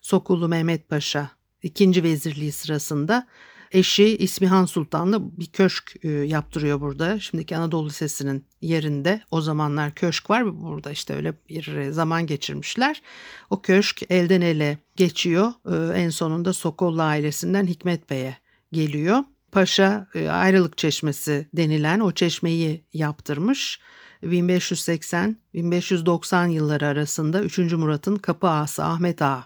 Sokulu 0.00 0.48
Mehmet 0.48 0.88
Paşa 0.88 1.30
ikinci 1.62 2.02
vezirliği 2.02 2.52
sırasında 2.52 3.26
eşi 3.72 4.16
İsmihan 4.16 4.64
Sultan'la 4.64 5.38
bir 5.38 5.46
köşk 5.46 5.96
e, 6.02 6.08
yaptırıyor 6.08 6.80
burada. 6.80 7.20
Şimdiki 7.20 7.56
Anadolu 7.56 7.88
Lisesi'nin 7.88 8.44
yerinde 8.60 9.22
o 9.30 9.40
zamanlar 9.40 9.94
köşk 9.94 10.30
var. 10.30 10.62
Burada 10.62 10.90
işte 10.90 11.14
öyle 11.14 11.34
bir 11.48 11.90
zaman 11.90 12.26
geçirmişler. 12.26 13.02
O 13.50 13.62
köşk 13.62 14.02
elden 14.10 14.40
ele 14.40 14.78
geçiyor. 14.96 15.52
E, 15.72 15.74
en 16.02 16.10
sonunda 16.10 16.52
Sokollu 16.52 17.02
ailesinden 17.02 17.66
Hikmet 17.66 18.10
Bey'e 18.10 18.36
geliyor. 18.72 19.24
Paşa 19.52 20.06
e, 20.14 20.28
ayrılık 20.28 20.78
çeşmesi 20.78 21.48
denilen 21.56 22.00
o 22.00 22.12
çeşmeyi 22.12 22.84
yaptırmış. 22.92 23.80
1580-1590 24.22 26.50
yılları 26.50 26.86
arasında 26.86 27.42
3. 27.42 27.58
Murat'ın 27.58 28.16
kapı 28.16 28.48
ağası 28.48 28.84
Ahmet 28.84 29.22
Ağa 29.22 29.44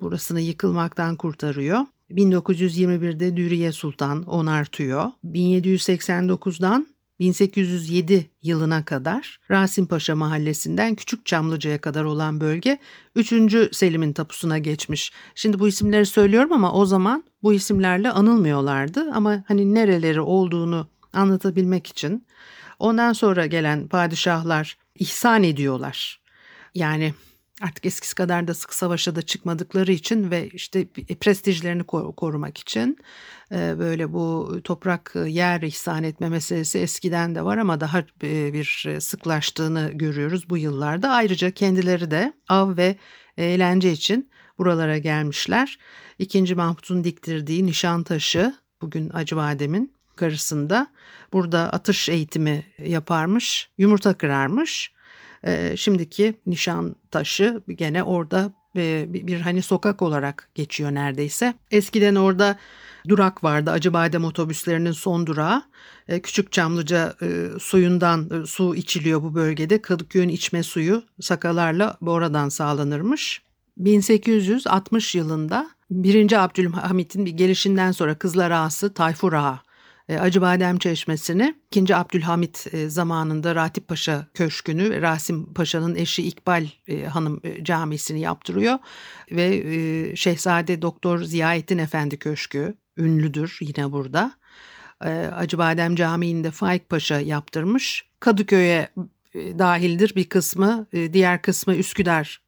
burasını 0.00 0.40
yıkılmaktan 0.40 1.16
kurtarıyor. 1.16 1.80
1921'de 2.10 3.36
Dürüye 3.36 3.72
Sultan 3.72 4.22
onartıyor. 4.22 5.10
1789'dan 5.24 6.86
1807 7.20 8.30
yılına 8.42 8.84
kadar 8.84 9.40
Rasim 9.50 9.86
Paşa 9.86 10.16
mahallesinden 10.16 10.94
Küçük 10.94 11.26
Çamlıca'ya 11.26 11.80
kadar 11.80 12.04
olan 12.04 12.40
bölge 12.40 12.78
3. 13.14 13.32
Selim'in 13.76 14.12
tapusuna 14.12 14.58
geçmiş. 14.58 15.12
Şimdi 15.34 15.58
bu 15.58 15.68
isimleri 15.68 16.06
söylüyorum 16.06 16.52
ama 16.52 16.72
o 16.72 16.86
zaman 16.86 17.24
bu 17.42 17.52
isimlerle 17.52 18.10
anılmıyorlardı 18.10 19.10
ama 19.12 19.44
hani 19.48 19.74
nereleri 19.74 20.20
olduğunu 20.20 20.88
anlatabilmek 21.12 21.86
için 21.86 22.26
ondan 22.78 23.12
sonra 23.12 23.46
gelen 23.46 23.88
padişahlar 23.88 24.76
ihsan 24.94 25.42
ediyorlar. 25.42 26.20
Yani 26.74 27.14
artık 27.62 27.86
eskisi 27.86 28.14
kadar 28.14 28.48
da 28.48 28.54
sık 28.54 28.74
savaşa 28.74 29.16
da 29.16 29.22
çıkmadıkları 29.22 29.92
için 29.92 30.30
ve 30.30 30.48
işte 30.48 30.86
prestijlerini 31.20 31.84
korumak 32.16 32.58
için 32.58 32.98
e, 33.52 33.78
böyle 33.78 34.12
bu 34.12 34.56
toprak 34.64 35.12
e, 35.14 35.18
yer 35.30 35.62
ihsan 35.62 36.04
etme 36.04 36.28
meselesi 36.28 36.78
eskiden 36.78 37.34
de 37.34 37.44
var 37.44 37.58
ama 37.58 37.80
daha 37.80 37.98
e, 38.22 38.52
bir 38.52 38.96
sıklaştığını 39.00 39.90
görüyoruz 39.94 40.50
bu 40.50 40.58
yıllarda. 40.58 41.10
Ayrıca 41.10 41.50
kendileri 41.50 42.10
de 42.10 42.32
av 42.48 42.76
ve 42.76 42.96
eğlence 43.36 43.92
için 43.92 44.30
buralara 44.58 44.98
gelmişler. 44.98 45.78
İkinci 46.18 46.54
Mahmut'un 46.54 47.04
diktirdiği 47.04 47.66
Nişantaşı 47.66 48.54
bugün 48.80 49.10
Acıbadem'in 49.14 49.92
karısında 50.16 50.86
burada 51.32 51.72
atış 51.72 52.08
eğitimi 52.08 52.64
yaparmış, 52.78 53.70
yumurta 53.78 54.14
kırarmış 54.14 54.95
e, 55.44 55.76
şimdiki 55.76 56.34
taşı 57.10 57.62
gene 57.68 58.02
orada 58.02 58.52
e, 58.76 59.06
bir, 59.08 59.26
bir 59.26 59.40
hani 59.40 59.62
sokak 59.62 60.02
olarak 60.02 60.48
geçiyor 60.54 60.94
neredeyse. 60.94 61.54
Eskiden 61.70 62.14
orada 62.14 62.56
durak 63.08 63.44
vardı. 63.44 63.70
Acıbadem 63.70 64.24
otobüslerinin 64.24 64.92
son 64.92 65.26
durağı. 65.26 65.62
E, 66.08 66.20
Küçük 66.20 66.52
Çamlıca 66.52 67.14
e, 67.22 67.48
suyundan 67.60 68.30
e, 68.30 68.46
su 68.46 68.74
içiliyor 68.74 69.22
bu 69.22 69.34
bölgede. 69.34 69.82
Kadıköy'ün 69.82 70.28
içme 70.28 70.62
suyu 70.62 71.02
sakalarla 71.20 71.96
oradan 72.06 72.48
sağlanırmış. 72.48 73.42
1860 73.76 75.14
yılında 75.14 75.70
1. 75.90 76.32
Abdülhamit'in 76.44 77.26
bir 77.26 77.30
gelişinden 77.30 77.92
sonra 77.92 78.18
Kızlar 78.18 78.50
Ağası 78.50 78.94
Tayfur 78.94 79.32
Ağa 79.32 79.65
Acıbadem 80.08 80.78
Çeşmesi'ni 80.78 81.54
2. 81.72 81.96
Abdülhamit 81.96 82.66
e, 82.72 82.88
zamanında 82.88 83.54
Ratip 83.54 83.88
Paşa 83.88 84.26
Köşkü'nü 84.34 85.02
Rasim 85.02 85.54
Paşa'nın 85.54 85.94
eşi 85.94 86.22
İkbal 86.22 86.66
e, 86.88 87.04
Hanım 87.04 87.40
camisini 87.62 88.20
yaptırıyor 88.20 88.78
ve 89.30 90.16
Şehzade 90.16 90.82
Doktor 90.82 91.22
Ziyaettin 91.22 91.78
Efendi 91.78 92.18
Köşkü 92.18 92.74
ünlüdür 92.96 93.58
yine 93.60 93.92
burada. 93.92 94.32
Acıbadem 95.34 95.96
Camii'nde 95.96 96.50
Faik 96.50 96.88
Paşa 96.88 97.20
yaptırmış. 97.20 98.04
Kadıköy'e 98.20 98.88
dahildir 99.34 100.14
bir 100.16 100.24
kısmı, 100.24 100.86
diğer 101.12 101.42
kısmı 101.42 101.74
Üsküdar 101.74 102.42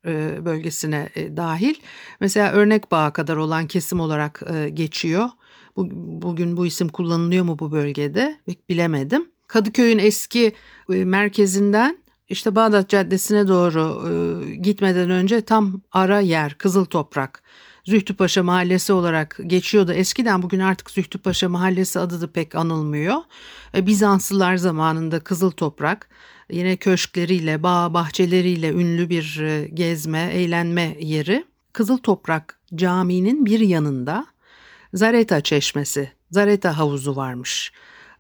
bölgesine 0.45 1.09
dahil. 1.17 1.75
Mesela 2.21 2.53
örnek 2.53 2.91
bağa 2.91 3.13
kadar 3.13 3.37
olan 3.37 3.67
kesim 3.67 4.01
olarak 4.01 4.43
geçiyor. 4.73 5.29
Bugün 6.23 6.57
bu 6.57 6.67
isim 6.67 6.89
kullanılıyor 6.89 7.45
mu 7.45 7.59
bu 7.59 7.73
bölgede 7.73 8.39
bilemedim. 8.69 9.29
Kadıköy'ün 9.47 9.99
eski 9.99 10.53
e, 10.93 11.05
merkezinden 11.05 11.99
işte 12.29 12.55
Bağdat 12.55 12.89
Caddesi'ne 12.89 13.49
doğru 13.49 14.09
e, 14.09 14.55
gitmeden 14.57 15.11
önce 15.11 15.41
tam 15.41 15.81
ara 15.93 16.21
yer 16.21 16.55
Kızıl 16.55 16.85
Toprak. 16.85 17.43
Zühtüpaşa 17.85 18.43
Mahallesi 18.43 18.93
olarak 18.93 19.39
geçiyordu. 19.47 19.93
Eskiden 19.93 20.43
bugün 20.43 20.59
artık 20.59 20.91
Zühtüpaşa 20.91 21.49
Mahallesi 21.49 22.01
adı 22.01 22.21
da 22.21 22.33
pek 22.33 22.55
anılmıyor. 22.55 23.17
E, 23.75 23.87
Bizanslılar 23.87 24.57
zamanında 24.57 25.21
Kızıl 25.21 25.51
Toprak 25.51 26.09
yine 26.51 26.77
köşkleriyle, 26.77 27.63
bağ 27.63 27.95
bahçeleriyle 27.95 28.71
ünlü 28.73 29.09
bir 29.09 29.41
gezme, 29.75 30.31
eğlenme 30.33 30.97
yeri. 31.01 31.45
Kızıl 31.73 31.99
Toprak 31.99 32.59
Camii'nin 32.75 33.47
bir 33.47 33.61
yanında 33.61 34.27
Zareta 34.95 35.41
Çeşmesi, 35.41 36.13
Zareta 36.31 36.79
Havuzu 36.79 37.17
varmış. 37.17 37.73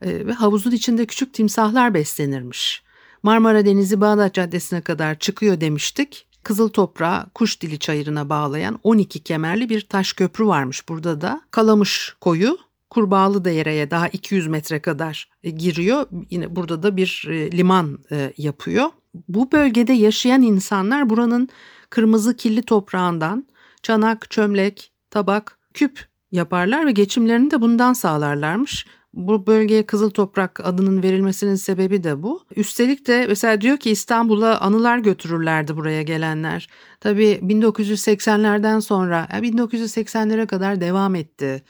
E, 0.02 0.26
ve 0.26 0.32
havuzun 0.32 0.70
içinde 0.70 1.06
küçük 1.06 1.34
timsahlar 1.34 1.94
beslenirmiş. 1.94 2.82
Marmara 3.22 3.66
Denizi 3.66 4.00
Bağdat 4.00 4.34
Caddesi'ne 4.34 4.80
kadar 4.80 5.18
çıkıyor 5.18 5.60
demiştik. 5.60 6.26
Kızıl 6.42 6.68
Toprağı 6.68 7.30
Kuş 7.34 7.62
Dili 7.62 7.78
Çayırı'na 7.78 8.28
bağlayan 8.28 8.78
12 8.82 9.20
kemerli 9.20 9.68
bir 9.68 9.80
taş 9.80 10.12
köprü 10.12 10.46
varmış 10.46 10.88
burada 10.88 11.20
da. 11.20 11.42
Kalamış 11.50 12.16
koyu 12.20 12.58
Kurbağalı 12.90 13.44
Dere'ye 13.44 13.90
daha 13.90 14.08
200 14.08 14.46
metre 14.46 14.80
kadar 14.80 15.30
e, 15.42 15.50
giriyor. 15.50 16.06
Yine 16.30 16.56
burada 16.56 16.82
da 16.82 16.96
bir 16.96 17.24
e, 17.30 17.52
liman 17.52 17.98
e, 18.12 18.32
yapıyor. 18.36 18.90
Bu 19.28 19.52
bölgede 19.52 19.92
yaşayan 19.92 20.42
insanlar 20.42 21.10
buranın 21.10 21.48
kırmızı 21.90 22.36
kirli 22.36 22.62
toprağından 22.62 23.46
çanak, 23.82 24.30
çömlek, 24.30 24.92
tabak, 25.10 25.58
küp 25.74 26.08
yaparlar 26.32 26.86
ve 26.86 26.92
geçimlerini 26.92 27.50
de 27.50 27.60
bundan 27.60 27.92
sağlarlarmış. 27.92 28.86
Bu 29.14 29.46
bölgeye 29.46 29.86
Kızıl 29.86 30.10
Toprak 30.10 30.60
adının 30.64 31.02
verilmesinin 31.02 31.54
sebebi 31.54 32.04
de 32.04 32.22
bu. 32.22 32.44
Üstelik 32.56 33.06
de 33.06 33.26
mesela 33.28 33.60
diyor 33.60 33.76
ki 33.76 33.90
İstanbul'a 33.90 34.58
anılar 34.60 34.98
götürürlerdi 34.98 35.76
buraya 35.76 36.02
gelenler. 36.02 36.68
Tabii 37.00 37.40
1980'lerden 37.42 38.80
sonra 38.80 39.28
1980'lere 39.32 40.46
kadar 40.46 40.80
devam 40.80 41.14
etti. 41.14 41.62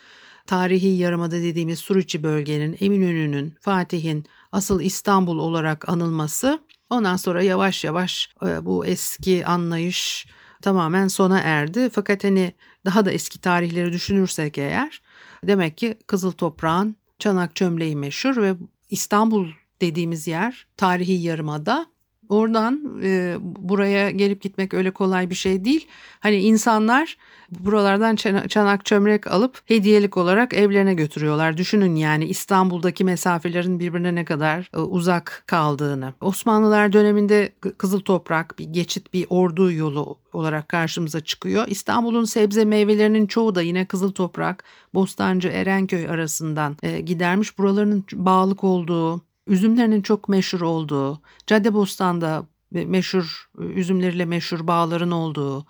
Tarihi 0.46 0.88
yarımada 0.88 1.36
dediğimiz 1.36 1.78
Suriçi 1.78 2.22
bölgenin, 2.22 2.76
Eminönü'nün, 2.80 3.54
Fatih'in 3.60 4.24
asıl 4.52 4.80
İstanbul 4.80 5.38
olarak 5.38 5.88
anılması 5.88 6.58
ondan 6.90 7.16
sonra 7.16 7.42
yavaş 7.42 7.84
yavaş 7.84 8.30
e, 8.46 8.64
bu 8.64 8.86
eski 8.86 9.46
anlayış 9.46 10.26
tamamen 10.62 11.08
sona 11.08 11.40
erdi. 11.40 11.90
Fakat 11.92 12.24
hani 12.24 12.52
daha 12.84 13.04
da 13.04 13.12
eski 13.12 13.40
tarihleri 13.40 13.92
düşünürsek 13.92 14.58
eğer 14.58 15.02
demek 15.46 15.78
ki 15.78 15.98
Kızıl 16.06 16.32
Toprağın 16.32 16.96
çanak 17.18 17.56
çömleği 17.56 17.96
meşhur 17.96 18.36
ve 18.36 18.54
İstanbul 18.90 19.48
dediğimiz 19.80 20.26
yer 20.26 20.66
tarihi 20.76 21.12
yarımada. 21.12 21.86
Oradan 22.28 23.00
e, 23.02 23.36
buraya 23.40 24.10
gelip 24.10 24.42
gitmek 24.42 24.74
öyle 24.74 24.90
kolay 24.90 25.30
bir 25.30 25.34
şey 25.34 25.64
değil. 25.64 25.86
Hani 26.20 26.36
insanlar 26.36 27.16
buralardan 27.50 28.16
çanak 28.48 28.84
çömlek 28.84 29.26
alıp 29.26 29.60
hediyelik 29.64 30.16
olarak 30.16 30.54
evlerine 30.54 30.94
götürüyorlar. 30.94 31.56
Düşünün 31.56 31.96
yani 31.96 32.24
İstanbul'daki 32.24 33.04
mesafelerin 33.04 33.80
birbirine 33.80 34.14
ne 34.14 34.24
kadar 34.24 34.70
e, 34.74 34.78
uzak 34.78 35.42
kaldığını. 35.46 36.14
Osmanlılar 36.20 36.92
döneminde 36.92 37.52
Kızıl 37.78 38.00
Toprak 38.00 38.58
bir 38.58 38.64
geçit 38.64 39.14
bir 39.14 39.26
ordu 39.30 39.72
yolu 39.72 40.18
olarak 40.32 40.68
karşımıza 40.68 41.20
çıkıyor. 41.20 41.64
İstanbul'un 41.68 42.24
sebze 42.24 42.64
meyvelerinin 42.64 43.26
çoğu 43.26 43.54
da 43.54 43.62
yine 43.62 43.84
Kızıl 43.84 44.12
Toprak, 44.12 44.64
Bostancı, 44.94 45.48
Erenköy 45.48 46.08
arasından 46.08 46.76
e, 46.82 47.00
gidermiş. 47.00 47.58
Buraların 47.58 48.04
bağlık 48.12 48.64
olduğu, 48.64 49.27
üzümlerinin 49.48 50.02
çok 50.02 50.28
meşhur 50.28 50.60
olduğu, 50.60 51.20
Caddebostan'da 51.46 52.46
meşhur 52.70 53.50
üzümleriyle 53.58 54.24
meşhur 54.24 54.66
bağların 54.66 55.10
olduğu 55.10 55.66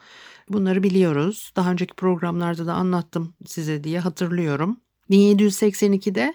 bunları 0.49 0.83
biliyoruz. 0.83 1.53
Daha 1.57 1.71
önceki 1.71 1.95
programlarda 1.95 2.67
da 2.67 2.75
anlattım 2.75 3.35
size 3.47 3.85
diye 3.85 4.01
hatırlıyorum. 4.01 4.81
1782'de 5.11 6.35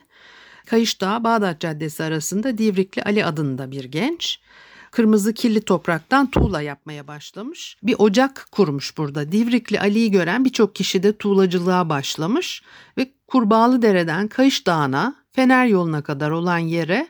Kayışdağ 0.65 1.23
Bağdat 1.23 1.59
Caddesi 1.59 2.03
arasında 2.03 2.57
Divrikli 2.57 3.03
Ali 3.03 3.25
adında 3.25 3.71
bir 3.71 3.83
genç 3.83 4.39
kırmızı 4.91 5.33
kirli 5.33 5.61
topraktan 5.61 6.31
tuğla 6.31 6.61
yapmaya 6.61 7.07
başlamış. 7.07 7.77
Bir 7.83 7.95
ocak 7.99 8.47
kurmuş 8.51 8.97
burada. 8.97 9.31
Divrikli 9.31 9.79
Ali'yi 9.79 10.11
gören 10.11 10.45
birçok 10.45 10.75
kişi 10.75 11.03
de 11.03 11.17
tuğlacılığa 11.17 11.89
başlamış 11.89 12.63
ve 12.97 13.11
Kurbağalı 13.27 13.81
Dere'den 13.81 14.27
Kayış 14.27 14.67
Dağı'na 14.67 15.15
Fener 15.31 15.65
yoluna 15.65 16.01
kadar 16.01 16.31
olan 16.31 16.57
yere 16.57 17.07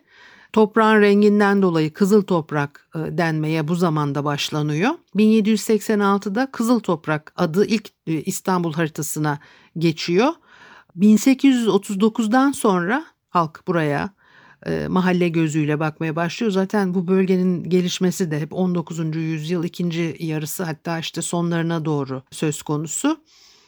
Toprağın 0.54 1.02
renginden 1.02 1.62
dolayı 1.62 1.94
kızıl 1.94 2.22
toprak 2.22 2.90
e, 2.96 3.18
denmeye 3.18 3.68
bu 3.68 3.76
zamanda 3.76 4.26
başlanıyor. 4.26 4.92
1786'da 5.16 6.52
kızıl 6.52 6.80
toprak 6.80 7.34
adı 7.36 7.66
ilk 7.66 7.90
e, 8.08 8.14
İstanbul 8.14 8.74
haritasına 8.74 9.40
geçiyor. 9.78 10.34
1839'dan 11.00 12.52
sonra 12.52 13.06
halk 13.30 13.64
buraya 13.68 14.10
e, 14.66 14.88
mahalle 14.88 15.30
gözüyle 15.30 15.80
bakmaya 15.80 16.16
başlıyor. 16.16 16.52
Zaten 16.52 16.94
bu 16.94 17.08
bölgenin 17.08 17.64
gelişmesi 17.64 18.32
de 18.32 18.40
hep 18.40 18.54
19. 18.54 19.16
yüzyıl 19.16 19.64
ikinci 19.64 20.16
yarısı 20.20 20.64
hatta 20.64 21.00
işte 21.00 21.22
sonlarına 21.22 21.86
doğru 21.86 22.24
söz 22.32 22.62
konusu. 22.62 23.18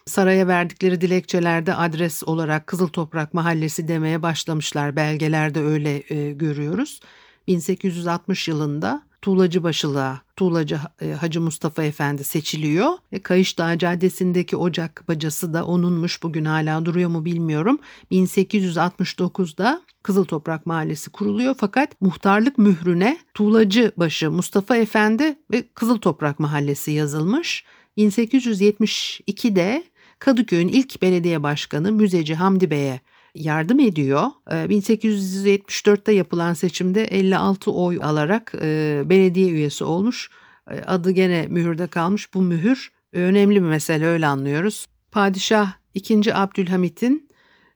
Saraya 0.08 0.48
verdikleri 0.48 1.02
dilekçelerde 1.02 1.76
adres 1.76 2.24
olarak 2.24 2.68
Kızıl 2.68 2.88
Toprak 2.88 3.34
Mahallesi 3.34 3.88
demeye 3.88 4.22
başlamışlar. 4.22 4.96
Belgelerde 4.96 5.60
öyle 5.60 6.04
e, 6.10 6.32
görüyoruz. 6.32 7.00
1860 7.48 8.48
yılında 8.48 9.04
Tuğlacı 9.22 9.64
Başılığa 9.64 10.22
Tuğlacı 10.36 10.80
e, 11.02 11.12
Hacı 11.12 11.42
Mustafa 11.42 11.84
Efendi 11.84 12.24
seçiliyor. 12.24 12.94
E, 13.12 13.20
Kayışdağ 13.20 13.78
Caddesi'ndeki 13.78 14.58
ocak 14.58 15.04
bacası 15.08 15.54
da 15.54 15.66
onunmuş. 15.66 16.24
Bugün 16.24 16.46
hala 16.46 16.86
duruyor 16.86 17.10
mu 17.10 17.26
bilmiyorum. 17.26 17.80
1869'da 18.12 19.82
Kızıl 20.04 20.26
Toprak 20.26 20.66
Mahallesi 20.66 21.10
kuruluyor 21.10 21.56
fakat 21.58 22.02
muhtarlık 22.02 22.58
mührüne 22.58 23.18
Tuğlacı 23.34 23.92
Başı 23.98 24.32
Mustafa 24.32 24.78
Efendi 24.78 25.36
ve 25.52 25.64
Kızıl 25.74 25.98
Toprak 25.98 26.40
Mahallesi 26.40 26.92
yazılmış. 26.92 27.66
1872'de 27.98 29.84
Kadıköy'ün 30.20 30.68
ilk 30.68 31.02
belediye 31.02 31.44
başkanı 31.44 31.92
Müzeci 31.92 32.36
Hamdi 32.36 32.72
Bey'e 32.72 33.00
yardım 33.36 33.80
ediyor. 33.80 34.28
1874'te 34.48 36.12
ee, 36.12 36.16
yapılan 36.16 36.54
seçimde 36.54 37.04
56 37.04 37.72
oy 37.72 38.00
alarak 38.04 38.54
e, 38.62 39.02
belediye 39.06 39.50
üyesi 39.50 39.84
olmuş. 39.84 40.30
E, 40.72 40.80
adı 40.80 41.12
gene 41.12 41.48
mühürde 41.48 41.88
kalmış. 41.88 42.34
Bu 42.34 42.42
mühür 42.42 42.92
önemli 43.14 43.56
bir 43.56 43.68
mesele 43.68 44.06
öyle 44.06 44.28
anlıyoruz. 44.28 44.86
Padişah 45.12 45.74
2. 45.94 46.36
Abdülhamit'in 46.36 47.30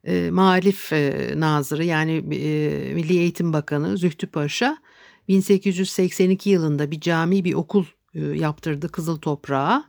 e, 0.04 0.30
Malif 0.32 0.94
e, 0.94 1.34
Nazırı 1.36 1.86
yani 1.86 2.12
e, 2.12 2.94
Milli 2.94 3.18
Eğitim 3.18 3.54
Bakanı 3.54 3.98
Zühtü 3.98 4.28
Paşa 4.28 4.78
1882 5.28 6.50
yılında 6.50 6.92
bir 6.92 7.02
cami 7.02 7.44
bir 7.44 7.54
okul 7.54 7.86
e, 8.14 8.20
yaptırdı 8.20 8.90
Kızıl 8.90 9.18
Toprağa. 9.18 9.84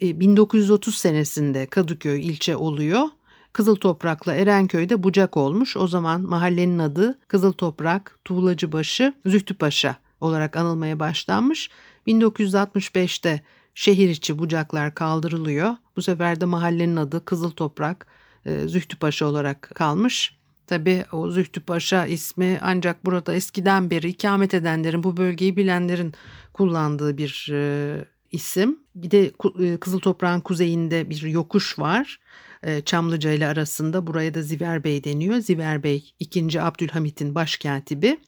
1930 0.00 0.94
e, 0.94 0.98
senesinde 0.98 1.66
Kadıköy 1.66 2.26
ilçe 2.26 2.56
oluyor. 2.56 3.08
Kızıl 3.52 3.76
Toprak'la 3.76 4.34
Erenköy'de 4.34 5.02
bucak 5.02 5.36
olmuş. 5.36 5.76
O 5.76 5.86
zaman 5.86 6.20
mahallenin 6.20 6.78
adı 6.78 7.18
Kızıl 7.28 7.52
Toprak, 7.52 8.18
Tuğlacıbaşı, 8.24 9.14
Zühtüpaşa 9.26 9.96
olarak 10.20 10.56
anılmaya 10.56 11.00
başlanmış. 11.00 11.70
1965'te 12.06 13.42
şehir 13.74 14.08
içi 14.08 14.38
bucaklar 14.38 14.94
kaldırılıyor. 14.94 15.76
Bu 15.96 16.02
sefer 16.02 16.40
de 16.40 16.44
mahallenin 16.44 16.96
adı 16.96 17.24
Kızıl 17.24 17.50
Toprak, 17.50 18.06
e, 18.46 18.68
Zühtüpaşa 18.68 19.26
olarak 19.26 19.70
kalmış. 19.74 20.36
Tabi 20.66 21.04
o 21.12 21.30
Zühtüpaşa 21.30 22.06
ismi 22.06 22.58
ancak 22.62 23.06
burada 23.06 23.34
eskiden 23.34 23.90
beri 23.90 24.08
ikamet 24.08 24.54
edenlerin, 24.54 25.02
bu 25.02 25.16
bölgeyi 25.16 25.56
bilenlerin 25.56 26.14
kullandığı 26.52 27.18
bir 27.18 27.48
e, 27.52 28.04
isim. 28.34 28.78
Bir 28.94 29.10
de 29.10 29.32
e, 29.60 29.76
Kızıl 29.76 30.00
Toprağın 30.00 30.40
kuzeyinde 30.40 31.10
bir 31.10 31.22
yokuş 31.22 31.78
var. 31.78 32.20
E, 32.62 32.80
Çamlıca 32.80 33.32
ile 33.32 33.46
arasında 33.46 34.06
buraya 34.06 34.34
da 34.34 34.42
Ziver 34.42 34.84
Bey 34.84 35.04
deniyor. 35.04 35.38
Ziver 35.38 35.82
Bey 35.82 36.14
2. 36.20 36.62
Abdülhamit'in 36.62 37.34
başkatibi. 37.34 38.20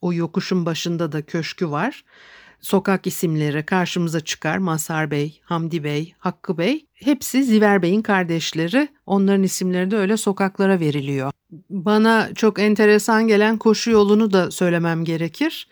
O 0.00 0.12
yokuşun 0.12 0.66
başında 0.66 1.12
da 1.12 1.22
köşkü 1.22 1.70
var. 1.70 2.04
Sokak 2.60 3.06
isimleri 3.06 3.66
karşımıza 3.66 4.20
çıkar. 4.20 4.58
Masar 4.58 5.10
Bey, 5.10 5.40
Hamdi 5.44 5.84
Bey, 5.84 6.14
Hakkı 6.18 6.58
Bey. 6.58 6.86
Hepsi 6.92 7.44
Ziver 7.44 7.82
Bey'in 7.82 8.02
kardeşleri. 8.02 8.88
Onların 9.06 9.42
isimleri 9.42 9.90
de 9.90 9.96
öyle 9.96 10.16
sokaklara 10.16 10.80
veriliyor. 10.80 11.30
Bana 11.70 12.34
çok 12.34 12.58
enteresan 12.58 13.28
gelen 13.28 13.58
koşu 13.58 13.90
yolunu 13.90 14.32
da 14.32 14.50
söylemem 14.50 15.04
gerekir. 15.04 15.68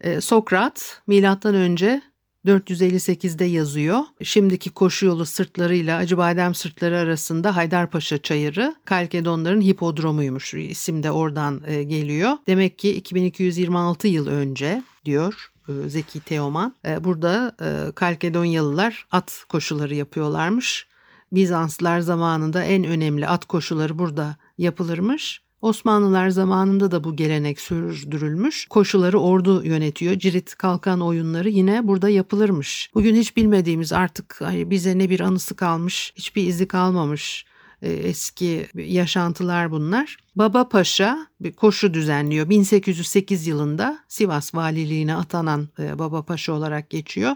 E, 0.00 0.20
Sokrat 0.20 1.02
milattan 1.06 1.54
önce 1.54 2.02
458'de 2.46 3.44
yazıyor. 3.44 4.00
Şimdiki 4.22 4.70
koşu 4.70 5.06
yolu 5.06 5.26
sırtlarıyla 5.26 5.96
Acıbadem 5.98 6.54
sırtları 6.54 6.98
arasında 6.98 7.56
Haydarpaşa 7.56 8.18
Çayırı 8.18 8.74
Kalkedonların 8.84 9.60
hipodromuymuş. 9.60 10.54
İsim 10.54 11.02
de 11.02 11.10
oradan 11.10 11.62
e, 11.66 11.82
geliyor. 11.82 12.32
Demek 12.46 12.78
ki 12.78 12.94
2226 12.94 14.08
yıl 14.08 14.26
önce 14.26 14.82
diyor 15.04 15.52
e, 15.68 15.88
Zeki 15.88 16.20
Teoman. 16.20 16.74
E, 16.86 17.04
burada 17.04 17.56
Kalkedonyalılar 17.94 19.06
at 19.10 19.44
koşuları 19.48 19.94
yapıyorlarmış. 19.94 20.86
Bizanslılar 21.32 22.00
zamanında 22.00 22.62
en 22.64 22.84
önemli 22.84 23.28
at 23.28 23.44
koşuları 23.44 23.98
burada 23.98 24.36
yapılırmış. 24.58 25.42
Osmanlılar 25.62 26.30
zamanında 26.30 26.90
da 26.90 27.04
bu 27.04 27.16
gelenek 27.16 27.60
sürdürülmüş. 27.60 28.66
Koşuları 28.66 29.20
ordu 29.20 29.64
yönetiyor. 29.64 30.18
Cirit 30.18 30.54
kalkan 30.54 31.00
oyunları 31.00 31.48
yine 31.48 31.86
burada 31.88 32.08
yapılırmış. 32.08 32.90
Bugün 32.94 33.14
hiç 33.14 33.36
bilmediğimiz 33.36 33.92
artık 33.92 34.40
bize 34.52 34.98
ne 34.98 35.10
bir 35.10 35.20
anısı 35.20 35.56
kalmış, 35.56 36.12
hiçbir 36.16 36.46
izi 36.46 36.68
kalmamış 36.68 37.46
eski 37.82 38.66
yaşantılar 38.74 39.70
bunlar. 39.70 40.16
Baba 40.36 40.68
Paşa 40.68 41.26
bir 41.40 41.52
koşu 41.52 41.94
düzenliyor. 41.94 42.48
1808 42.48 43.46
yılında 43.46 43.98
Sivas 44.08 44.54
valiliğine 44.54 45.16
atanan 45.16 45.68
e, 45.78 45.98
Baba 45.98 46.22
Paşa 46.22 46.52
olarak 46.52 46.90
geçiyor. 46.90 47.32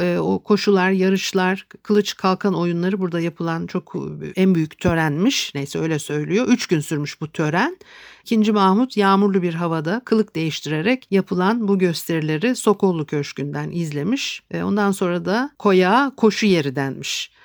E, 0.00 0.18
o 0.18 0.38
koşular, 0.38 0.90
yarışlar, 0.90 1.66
kılıç 1.82 2.16
kalkan 2.16 2.54
oyunları 2.54 3.00
burada 3.00 3.20
yapılan 3.20 3.66
çok 3.66 3.94
en 4.36 4.54
büyük 4.54 4.78
törenmiş. 4.78 5.54
Neyse 5.54 5.78
öyle 5.78 5.98
söylüyor. 5.98 6.46
Üç 6.48 6.66
gün 6.66 6.80
sürmüş 6.80 7.20
bu 7.20 7.32
tören. 7.32 7.76
İkinci 8.22 8.52
Mahmut 8.52 8.96
yağmurlu 8.96 9.42
bir 9.42 9.54
havada 9.54 10.02
kılık 10.04 10.36
değiştirerek 10.36 11.06
yapılan 11.10 11.68
bu 11.68 11.78
gösterileri 11.78 12.56
Sokollu 12.56 13.06
Köşkü'nden 13.06 13.70
izlemiş. 13.70 14.42
Ondan 14.54 14.92
sonra 14.92 15.24
da 15.24 15.50
koya 15.58 16.12
koşu 16.16 16.46
yeri 16.46 16.76
denmiş. 16.76 17.37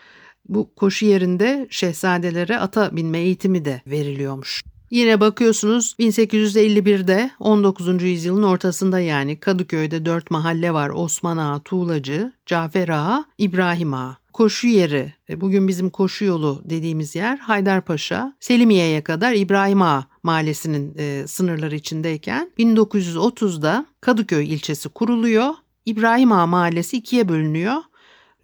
Bu 0.49 0.75
koşu 0.75 1.05
yerinde 1.05 1.67
şehzadelere 1.69 2.59
ata 2.59 2.95
binme 2.95 3.19
eğitimi 3.19 3.65
de 3.65 3.81
veriliyormuş. 3.87 4.63
Yine 4.93 5.19
bakıyorsunuz 5.19 5.95
1851'de 5.99 7.31
19. 7.39 8.03
yüzyılın 8.03 8.43
ortasında 8.43 8.99
yani 8.99 9.39
Kadıköy'de 9.39 10.05
dört 10.05 10.31
mahalle 10.31 10.73
var. 10.73 10.89
Osman 10.89 11.37
Ağa, 11.37 11.59
Tuğlacı, 11.59 12.33
Cafer 12.45 12.89
Ağa, 12.89 13.25
İbrahim 13.37 13.93
Ağa. 13.93 14.17
Koşu 14.33 14.67
yeri, 14.67 15.13
e, 15.29 15.41
bugün 15.41 15.67
bizim 15.67 15.89
koşu 15.89 16.25
yolu 16.25 16.61
dediğimiz 16.65 17.15
yer 17.15 17.37
Haydarpaşa, 17.37 18.33
Selimiye'ye 18.39 19.03
kadar 19.03 19.33
İbrahim 19.33 19.81
Ağa 19.81 20.07
mahallesinin 20.23 20.95
e, 20.97 21.27
sınırları 21.27 21.75
içindeyken 21.75 22.51
1930'da 22.59 23.85
Kadıköy 24.01 24.53
ilçesi 24.53 24.89
kuruluyor. 24.89 25.53
İbrahim 25.85 26.31
Ağa 26.31 26.47
mahallesi 26.47 26.97
ikiye 26.97 27.29
bölünüyor 27.29 27.75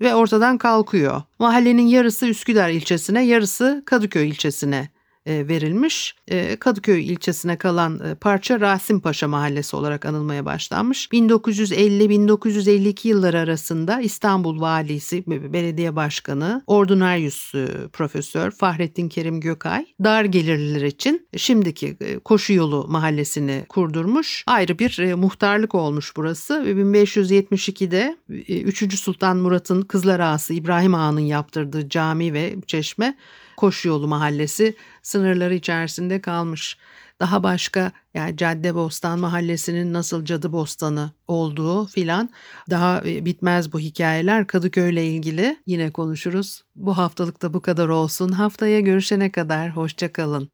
ve 0.02 0.16
ortadan 0.16 0.58
kalkıyor. 0.58 1.22
Mahallenin 1.40 1.88
yarısı 1.88 2.28
Üsküdar 2.28 2.70
ilçesine, 2.70 3.26
yarısı 3.26 3.84
Kadıköy 3.86 4.30
ilçesine 4.30 4.90
verilmiş. 5.28 6.16
E, 6.28 6.56
Kadıköy 6.56 7.06
ilçesine 7.06 7.58
kalan 7.58 8.00
e, 8.00 8.16
parça 8.16 8.60
Rasim 8.60 9.02
Mahallesi 9.28 9.76
olarak 9.76 10.06
anılmaya 10.06 10.46
başlanmış. 10.46 11.08
1950-1952 11.08 13.08
yılları 13.08 13.40
arasında 13.40 14.02
İstanbul 14.02 14.62
Valisi, 14.62 15.24
Belediye 15.28 15.96
Başkanı, 15.96 16.64
Ordinaryus 16.68 17.52
Profesör 17.94 18.52
Fahrettin 18.52 19.10
Kerim 19.10 19.40
Gökay 19.40 19.86
dar 20.04 20.26
gelirliler 20.26 20.82
için 20.82 21.28
şimdiki 21.38 21.98
Koşu 22.26 22.54
Yolu 22.54 22.86
Mahallesi'ni 22.88 23.66
kurdurmuş. 23.70 24.44
Ayrı 24.48 24.80
bir 24.80 25.14
muhtarlık 25.14 25.76
olmuş 25.76 26.14
burası. 26.16 26.54
1572'de 26.54 28.18
3. 28.50 29.00
Sultan 29.00 29.38
Murat'ın 29.38 29.82
Kızlar 29.82 30.20
Ağası 30.20 30.54
İbrahim 30.54 30.96
Ağa'nın 30.96 31.20
yaptırdığı 31.20 31.90
cami 31.90 32.34
ve 32.34 32.56
çeşme 32.68 33.18
Koşu 33.60 33.88
Yolu 33.88 34.08
Mahallesi 34.08 34.76
sınırları 35.02 35.54
içerisinde 35.54 36.22
kalmış. 36.22 36.78
Daha 37.20 37.44
başka 37.44 37.92
yani 38.14 38.38
Cadde 38.38 38.76
Bostan 38.76 39.20
Mahallesi'nin 39.20 39.94
nasıl 39.94 40.26
Cadı 40.26 40.52
Bostanı 40.52 41.12
olduğu 41.28 41.86
filan 41.86 42.30
daha 42.70 43.02
e, 43.06 43.26
bitmez 43.26 43.74
bu 43.74 43.80
hikayeler 43.80 44.48
Kadıköy 44.48 44.94
ile 44.94 45.06
ilgili 45.06 45.58
yine 45.66 45.92
konuşuruz. 45.92 46.64
Bu 46.76 46.98
haftalık 46.98 47.42
da 47.42 47.54
bu 47.54 47.62
kadar 47.62 47.88
olsun. 47.88 48.30
Haftaya 48.32 48.80
görüşene 48.80 49.32
kadar 49.32 49.70
hoşçakalın. 49.70 50.50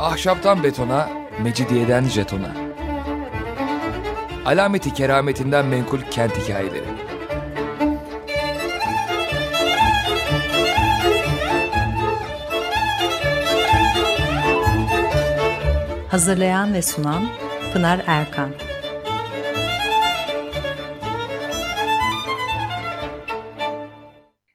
Ahşaptan 0.00 0.62
betona, 0.62 1.10
mecidiyeden 1.42 2.04
jetona. 2.04 2.61
Alameti 4.46 4.94
kerametinden 4.94 5.66
menkul 5.66 6.00
kent 6.10 6.36
hikayeleri. 6.36 6.84
Hazırlayan 16.08 16.74
ve 16.74 16.82
sunan 16.82 17.28
Pınar 17.72 18.02
Erkan 18.06 18.50